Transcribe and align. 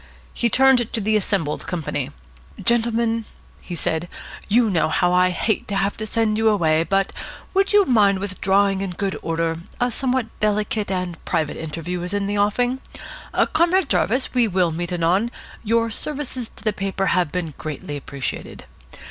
He 0.33 0.49
turned 0.49 0.91
to 0.93 0.99
the 0.99 1.15
assembled 1.15 1.67
company. 1.67 2.09
"Gentlemen," 2.59 3.25
he 3.61 3.75
said, 3.75 4.09
"you 4.49 4.67
know 4.67 4.87
how 4.87 5.13
I 5.13 5.29
hate 5.29 5.67
to 5.67 5.75
have 5.75 5.95
to 5.97 6.07
send 6.07 6.39
you 6.39 6.49
away, 6.49 6.81
but 6.81 7.13
would 7.53 7.71
you 7.71 7.85
mind 7.85 8.17
withdrawing 8.17 8.81
in 8.81 8.93
good 8.97 9.15
order? 9.21 9.59
A 9.79 9.91
somewhat 9.91 10.25
delicate 10.39 10.89
and 10.89 11.23
private 11.23 11.57
interview 11.57 12.01
is 12.01 12.15
in 12.15 12.25
the 12.25 12.39
offing. 12.39 12.79
Comrade 13.53 13.89
Jarvis, 13.89 14.33
we 14.33 14.47
will 14.47 14.71
meet 14.71 14.91
anon. 14.91 15.29
Your 15.63 15.91
services 15.91 16.49
to 16.55 16.63
the 16.63 16.73
paper 16.73 17.05
have 17.13 17.31
been 17.31 17.53
greatly 17.59 17.95
appreciated. 17.95 18.65